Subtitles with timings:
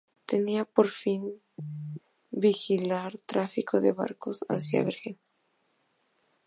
[0.25, 1.43] Tenía por fin
[2.31, 5.19] vigilar el tráfico de barcos hacia Bergen.